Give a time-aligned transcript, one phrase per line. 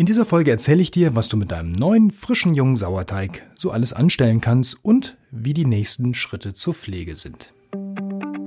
[0.00, 3.72] In dieser Folge erzähle ich dir, was du mit deinem neuen, frischen, jungen Sauerteig so
[3.72, 7.52] alles anstellen kannst und wie die nächsten Schritte zur Pflege sind.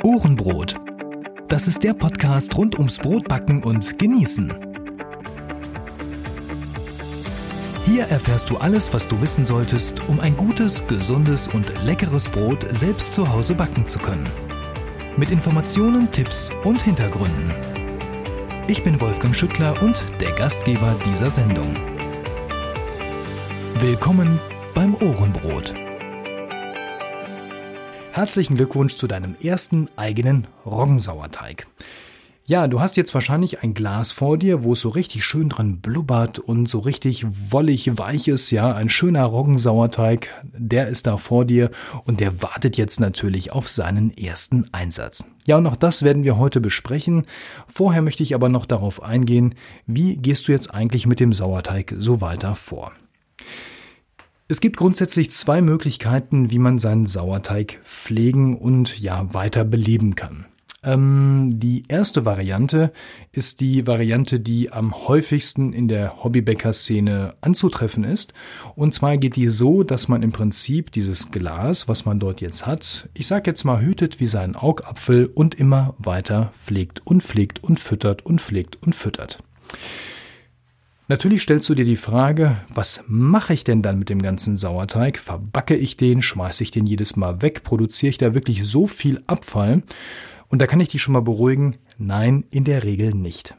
[0.01, 0.75] Ohrenbrot.
[1.49, 4.53] Das ist der Podcast rund ums Brotbacken und Genießen.
[7.83, 12.65] Hier erfährst du alles, was du wissen solltest, um ein gutes, gesundes und leckeres Brot
[12.73, 14.25] selbst zu Hause backen zu können.
[15.17, 17.70] Mit Informationen, Tipps und Hintergründen.
[18.71, 21.75] Ich bin Wolfgang Schüttler und der Gastgeber dieser Sendung.
[23.81, 24.39] Willkommen
[24.73, 25.73] beim Ohrenbrot.
[28.13, 31.67] Herzlichen Glückwunsch zu deinem ersten eigenen Roggensauerteig.
[32.51, 35.79] Ja, du hast jetzt wahrscheinlich ein Glas vor dir, wo es so richtig schön dran
[35.79, 41.45] blubbert und so richtig wollig weich ist, ja, ein schöner Roggensauerteig, der ist da vor
[41.45, 41.71] dir
[42.03, 45.23] und der wartet jetzt natürlich auf seinen ersten Einsatz.
[45.45, 47.25] Ja, und auch das werden wir heute besprechen.
[47.69, 51.95] Vorher möchte ich aber noch darauf eingehen, wie gehst du jetzt eigentlich mit dem Sauerteig
[51.99, 52.91] so weiter vor?
[54.49, 60.47] Es gibt grundsätzlich zwei Möglichkeiten, wie man seinen Sauerteig pflegen und ja weiter beleben kann.
[60.83, 62.91] Ähm, die erste Variante
[63.31, 68.33] ist die Variante, die am häufigsten in der Hobbybäcker-Szene anzutreffen ist.
[68.75, 72.65] Und zwar geht die so, dass man im Prinzip dieses Glas, was man dort jetzt
[72.65, 77.63] hat, ich sag jetzt mal, hütet wie seinen Augapfel und immer weiter pflegt und pflegt
[77.63, 79.37] und füttert und pflegt und füttert.
[81.07, 85.19] Natürlich stellst du dir die Frage, was mache ich denn dann mit dem ganzen Sauerteig?
[85.19, 86.23] Verbacke ich den?
[86.23, 87.63] Schmeiße ich den jedes Mal weg?
[87.63, 89.83] Produziere ich da wirklich so viel Abfall?
[90.51, 93.55] Und da kann ich dich schon mal beruhigen, nein, in der Regel nicht.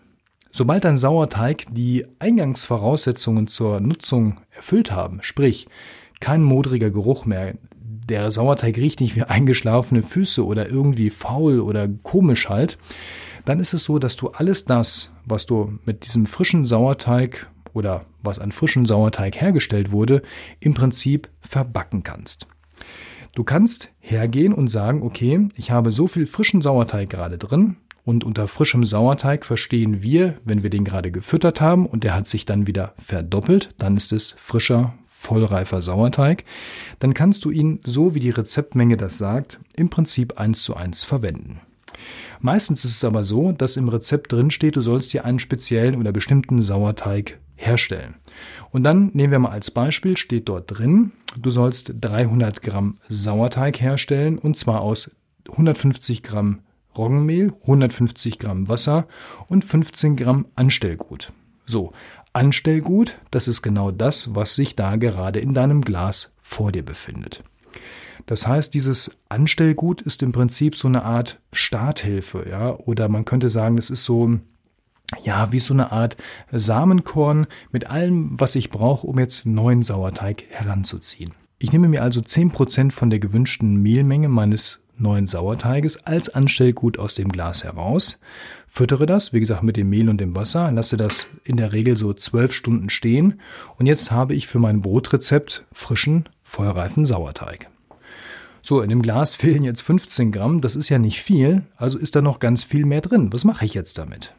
[0.51, 5.67] Sobald ein Sauerteig die Eingangsvoraussetzungen zur Nutzung erfüllt haben, sprich
[6.21, 11.89] kein modriger Geruch mehr, der Sauerteig riecht nicht wie eingeschlafene Füße oder irgendwie faul oder
[11.89, 12.77] komisch halt,
[13.47, 18.05] dann ist es so, dass du alles das, was du mit diesem frischen Sauerteig oder
[18.23, 20.21] was an frischen Sauerteig hergestellt wurde,
[20.61, 22.47] im Prinzip verbacken kannst.
[23.35, 28.25] Du kannst hergehen und sagen, okay, ich habe so viel frischen Sauerteig gerade drin und
[28.25, 32.45] unter frischem Sauerteig verstehen wir, wenn wir den gerade gefüttert haben und der hat sich
[32.45, 36.45] dann wieder verdoppelt, dann ist es frischer, vollreifer Sauerteig.
[36.99, 41.05] Dann kannst du ihn, so wie die Rezeptmenge das sagt, im Prinzip eins zu eins
[41.05, 41.61] verwenden.
[42.41, 45.97] Meistens ist es aber so, dass im Rezept drin steht, du sollst dir einen speziellen
[45.97, 48.17] oder bestimmten Sauerteig herstellen.
[48.71, 53.81] Und dann nehmen wir mal als Beispiel, steht dort drin, du sollst 300 Gramm Sauerteig
[53.81, 55.15] herstellen und zwar aus
[55.51, 56.61] 150 Gramm
[56.97, 59.07] Roggenmehl, 150 Gramm Wasser
[59.49, 61.33] und 15 Gramm Anstellgut.
[61.65, 61.93] So,
[62.33, 67.43] Anstellgut, das ist genau das, was sich da gerade in deinem Glas vor dir befindet.
[68.27, 73.51] Das heißt, dieses Anstellgut ist im Prinzip so eine Art Starthilfe, ja, oder man könnte
[73.51, 74.39] sagen, es ist so
[75.25, 76.17] ja, wie so eine Art
[76.51, 81.33] Samenkorn mit allem, was ich brauche, um jetzt neuen Sauerteig heranzuziehen.
[81.59, 87.15] Ich nehme mir also 10% von der gewünschten Mehlmenge meines neuen Sauerteiges als Anstellgut aus
[87.15, 88.21] dem Glas heraus,
[88.67, 91.97] füttere das, wie gesagt, mit dem Mehl und dem Wasser, lasse das in der Regel
[91.97, 93.41] so zwölf Stunden stehen
[93.79, 97.72] und jetzt habe ich für mein Brotrezept frischen, feuerreifen Sauerteig.
[98.63, 102.17] So, in dem Glas fehlen jetzt 15 Gramm, das ist ja nicht viel, also ist
[102.17, 103.33] da noch ganz viel mehr drin.
[103.33, 104.35] Was mache ich jetzt damit?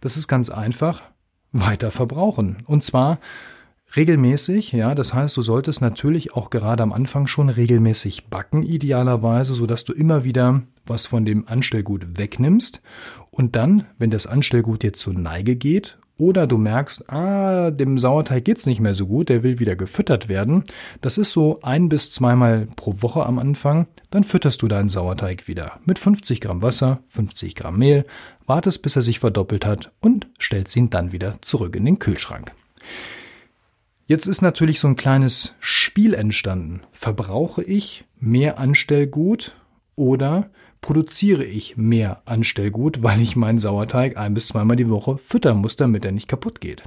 [0.00, 1.02] Das ist ganz einfach.
[1.52, 2.62] Weiter verbrauchen.
[2.66, 3.18] Und zwar
[3.94, 9.52] regelmäßig, ja, das heißt, du solltest natürlich auch gerade am Anfang schon regelmäßig backen, idealerweise,
[9.52, 12.80] so dass du immer wieder was von dem Anstellgut wegnimmst
[13.30, 18.44] und dann, wenn das Anstellgut dir zur Neige geht oder du merkst, ah, dem Sauerteig
[18.44, 20.62] geht's nicht mehr so gut, der will wieder gefüttert werden.
[21.00, 23.88] Das ist so ein bis zweimal pro Woche am Anfang.
[24.10, 28.04] Dann fütterst du deinen Sauerteig wieder mit 50 Gramm Wasser, 50 Gramm Mehl,
[28.46, 32.52] wartest bis er sich verdoppelt hat und stellst ihn dann wieder zurück in den Kühlschrank.
[34.06, 36.82] Jetzt ist natürlich so ein kleines Spiel entstanden.
[36.92, 39.56] Verbrauche ich mehr Anstellgut
[39.96, 40.50] oder
[40.82, 45.76] produziere ich mehr Anstellgut, weil ich meinen Sauerteig ein bis zweimal die Woche füttern muss,
[45.76, 46.82] damit er nicht kaputt geht.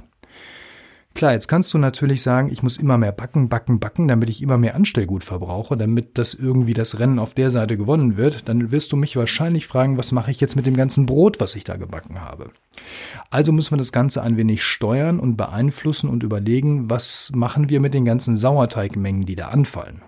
[1.14, 4.42] Klar, jetzt kannst du natürlich sagen, ich muss immer mehr backen, backen, backen, damit ich
[4.42, 8.50] immer mehr Anstellgut verbrauche, damit das irgendwie das Rennen auf der Seite gewonnen wird.
[8.50, 11.56] Dann wirst du mich wahrscheinlich fragen, was mache ich jetzt mit dem ganzen Brot, was
[11.56, 12.50] ich da gebacken habe.
[13.30, 17.80] Also müssen wir das Ganze ein wenig steuern und beeinflussen und überlegen, was machen wir
[17.80, 20.02] mit den ganzen Sauerteigmengen, die da anfallen.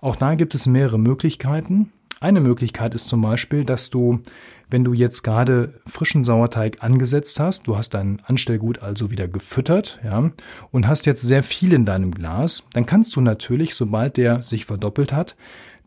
[0.00, 1.92] Auch da gibt es mehrere Möglichkeiten.
[2.22, 4.20] Eine Möglichkeit ist zum Beispiel, dass du,
[4.68, 9.98] wenn du jetzt gerade frischen Sauerteig angesetzt hast, du hast dein Anstellgut also wieder gefüttert,
[10.04, 10.30] ja,
[10.70, 14.66] und hast jetzt sehr viel in deinem Glas, dann kannst du natürlich, sobald der sich
[14.66, 15.34] verdoppelt hat,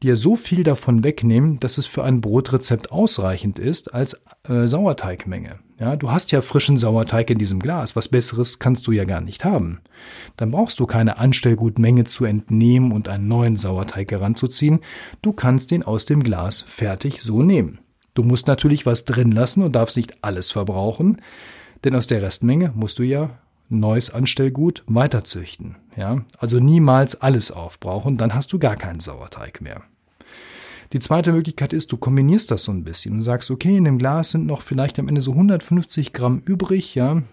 [0.02, 4.20] dir so viel davon wegnehmen, dass es für ein Brotrezept ausreichend ist als
[4.50, 5.60] äh, Sauerteigmenge.
[5.84, 7.94] Ja, du hast ja frischen Sauerteig in diesem Glas.
[7.98, 9.82] Was Besseres kannst du ja gar nicht haben.
[10.38, 14.80] Dann brauchst du keine Anstellgutmenge zu entnehmen und einen neuen Sauerteig heranzuziehen.
[15.22, 17.80] Du kannst den aus dem Glas fertig so nehmen.
[18.14, 21.22] Du musst natürlich was drin lassen und darfst nicht alles verbrauchen,
[21.84, 25.76] denn aus der Restmenge musst du ja neues Anstellgut weiterzüchten.
[25.98, 29.82] Ja, also niemals alles aufbrauchen, dann hast du gar keinen Sauerteig mehr.
[30.94, 33.98] Die zweite Möglichkeit ist, du kombinierst das so ein bisschen und sagst, okay, in dem
[33.98, 37.24] Glas sind noch vielleicht am Ende so 150 Gramm übrig, ja,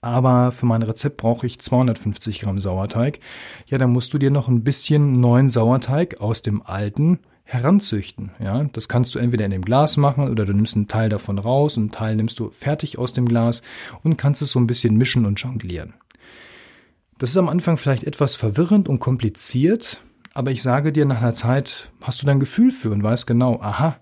[0.00, 3.20] aber für mein Rezept brauche ich 250 Gramm Sauerteig.
[3.66, 8.30] Ja, dann musst du dir noch ein bisschen neuen Sauerteig aus dem alten heranzüchten.
[8.38, 11.38] Ja, das kannst du entweder in dem Glas machen oder du nimmst einen Teil davon
[11.38, 13.62] raus und einen Teil nimmst du fertig aus dem Glas
[14.02, 15.94] und kannst es so ein bisschen mischen und jonglieren.
[17.16, 20.00] Das ist am Anfang vielleicht etwas verwirrend und kompliziert,
[20.38, 23.60] aber ich sage dir, nach einer Zeit hast du dein Gefühl für und weißt genau,
[23.60, 23.96] aha,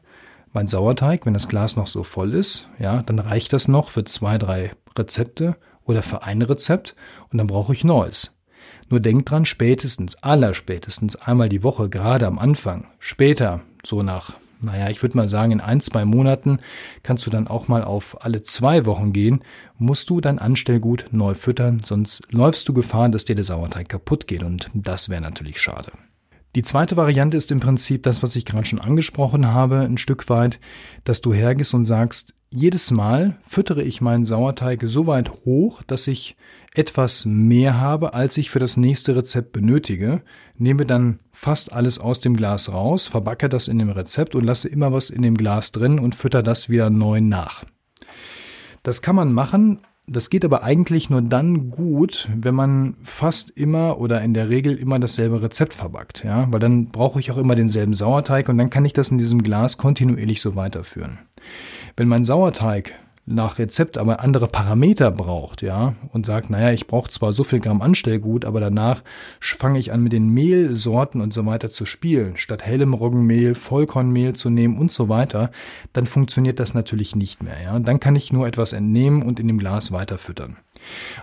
[0.52, 4.04] mein Sauerteig, wenn das Glas noch so voll ist, ja, dann reicht das noch für
[4.04, 5.56] zwei, drei Rezepte
[5.86, 6.94] oder für ein Rezept
[7.32, 8.36] und dann brauche ich neues.
[8.90, 12.88] Nur denk dran, spätestens, allerspätestens einmal die Woche, gerade am Anfang.
[12.98, 16.58] Später, so nach, naja, ich würde mal sagen, in ein, zwei Monaten
[17.02, 19.42] kannst du dann auch mal auf alle zwei Wochen gehen,
[19.78, 24.26] musst du dein Anstellgut neu füttern, sonst läufst du Gefahr, dass dir der Sauerteig kaputt
[24.26, 25.92] geht und das wäre natürlich schade.
[26.56, 30.30] Die zweite Variante ist im Prinzip das, was ich gerade schon angesprochen habe, ein Stück
[30.30, 30.58] weit,
[31.04, 36.06] dass du hergehst und sagst, jedes Mal füttere ich meinen Sauerteig so weit hoch, dass
[36.06, 36.34] ich
[36.74, 40.22] etwas mehr habe, als ich für das nächste Rezept benötige,
[40.56, 44.70] nehme dann fast alles aus dem Glas raus, verbacke das in dem Rezept und lasse
[44.70, 47.64] immer was in dem Glas drin und fütter das wieder neu nach.
[48.82, 53.98] Das kann man machen, das geht aber eigentlich nur dann gut, wenn man fast immer
[53.98, 57.56] oder in der Regel immer dasselbe Rezept verbackt, ja, weil dann brauche ich auch immer
[57.56, 61.18] denselben Sauerteig und dann kann ich das in diesem Glas kontinuierlich so weiterführen.
[61.96, 62.92] Wenn mein Sauerteig
[63.26, 67.58] nach Rezept aber andere Parameter braucht, ja, und sagt, naja, ich brauche zwar so viel
[67.58, 69.02] Gramm Anstellgut, aber danach
[69.40, 74.34] fange ich an mit den Mehlsorten und so weiter zu spielen, statt hellem Roggenmehl, Vollkornmehl
[74.34, 75.50] zu nehmen und so weiter,
[75.92, 77.78] dann funktioniert das natürlich nicht mehr, ja.
[77.78, 80.56] Dann kann ich nur etwas entnehmen und in dem Glas weiterfüttern.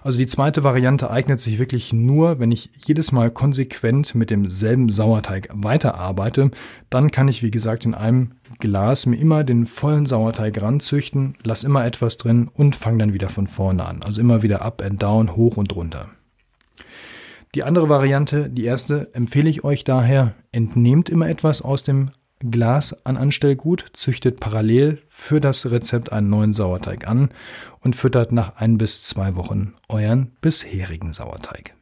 [0.03, 4.89] Also die zweite Variante eignet sich wirklich nur, wenn ich jedes Mal konsequent mit demselben
[4.89, 6.51] Sauerteig weiterarbeite.
[6.89, 11.63] Dann kann ich, wie gesagt, in einem Glas mir immer den vollen Sauerteig ranzüchten, lass
[11.63, 14.03] immer etwas drin und fange dann wieder von vorne an.
[14.03, 16.09] Also immer wieder up and down, hoch und runter.
[17.55, 22.09] Die andere Variante, die erste, empfehle ich euch daher, entnehmt immer etwas aus dem
[22.49, 27.29] Glas an Anstellgut, züchtet parallel für das Rezept einen neuen Sauerteig an
[27.79, 31.73] und füttert nach ein bis zwei Wochen euren bisherigen Sauerteig.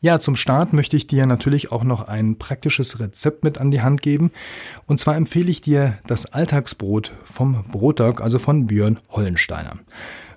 [0.00, 3.82] Ja, zum Start möchte ich dir natürlich auch noch ein praktisches Rezept mit an die
[3.82, 4.32] Hand geben.
[4.86, 9.78] Und zwar empfehle ich dir das Alltagsbrot vom Brotdog, also von Björn Hollensteiner.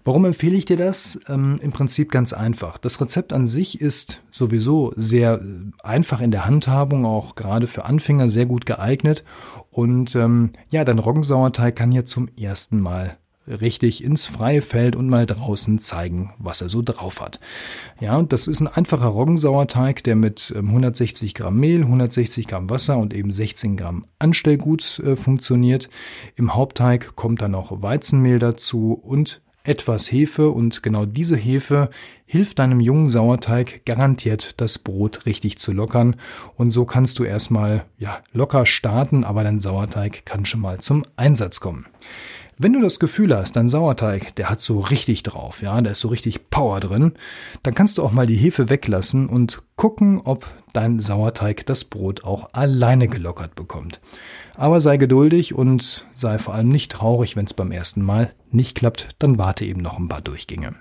[0.05, 1.19] Warum empfehle ich dir das?
[1.27, 2.77] Ähm, Im Prinzip ganz einfach.
[2.77, 7.85] Das Rezept an sich ist sowieso sehr äh, einfach in der Handhabung, auch gerade für
[7.85, 9.23] Anfänger sehr gut geeignet.
[9.71, 13.17] Und ähm, ja, dein Roggensauerteig kann hier zum ersten Mal
[13.47, 17.39] richtig ins freie Feld und mal draußen zeigen, was er so drauf hat.
[17.99, 22.69] Ja, und das ist ein einfacher Roggensauerteig, der mit 160 ähm, Gramm Mehl, 160 Gramm
[22.69, 25.89] Wasser und eben 16 Gramm Anstellgut äh, funktioniert.
[26.35, 31.89] Im Hauptteig kommt dann noch Weizenmehl dazu und etwas Hefe und genau diese Hefe
[32.25, 36.15] hilft deinem jungen Sauerteig garantiert das Brot richtig zu lockern
[36.55, 41.03] und so kannst du erstmal ja locker starten, aber dein Sauerteig kann schon mal zum
[41.17, 41.85] Einsatz kommen.
[42.57, 45.99] Wenn du das Gefühl hast, dein Sauerteig, der hat so richtig drauf, ja, da ist
[45.99, 47.11] so richtig Power drin,
[47.63, 52.23] dann kannst du auch mal die Hefe weglassen und gucken, ob dein Sauerteig das Brot
[52.23, 53.99] auch alleine gelockert bekommt.
[54.55, 58.77] Aber sei geduldig und sei vor allem nicht traurig, wenn es beim ersten Mal nicht
[58.77, 60.75] klappt, dann warte eben noch ein paar Durchgänge.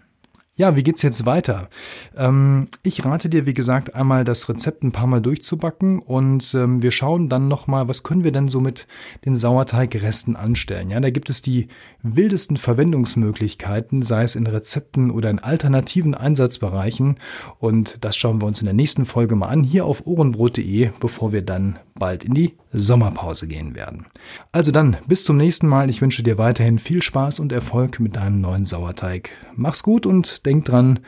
[0.57, 1.69] Ja, wie geht's jetzt weiter?
[2.17, 6.81] Ähm, ich rate dir, wie gesagt, einmal das Rezept ein paar Mal durchzubacken und ähm,
[6.81, 8.87] wir schauen dann nochmal, was können wir denn so mit
[9.25, 10.91] den Sauerteigresten anstellen.
[10.91, 11.67] Ja, da gibt es die
[12.05, 17.17] wildesten Verwendungsmöglichkeiten, sei es in Rezepten oder in alternativen Einsatzbereichen
[17.59, 21.33] und das schauen wir uns in der nächsten Folge mal an, hier auf ohrenbrot.de, bevor
[21.33, 24.07] wir dann bald in die Sommerpause gehen werden.
[24.53, 25.91] Also dann, bis zum nächsten Mal.
[25.91, 29.31] Ich wünsche dir weiterhin viel Spaß und Erfolg mit deinem neuen Sauerteig.
[29.55, 31.01] Mach's gut und denk dran,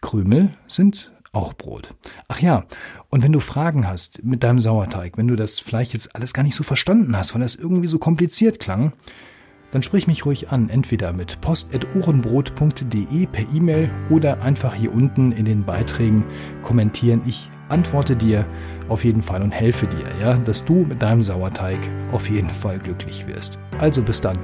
[0.00, 1.94] Krümel sind auch Brot.
[2.28, 2.64] Ach ja,
[3.10, 6.42] und wenn du Fragen hast mit deinem Sauerteig, wenn du das vielleicht jetzt alles gar
[6.42, 8.92] nicht so verstanden hast, weil das irgendwie so kompliziert klang,
[9.72, 15.44] dann sprich mich ruhig an, entweder mit post.ohrenbrot.de per E-Mail oder einfach hier unten in
[15.44, 16.24] den Beiträgen
[16.62, 17.22] kommentieren.
[17.26, 18.46] Ich antworte dir
[18.88, 21.78] auf jeden Fall und helfe dir, ja, dass du mit deinem Sauerteig
[22.12, 23.58] auf jeden Fall glücklich wirst.
[23.80, 24.38] Also bis dann.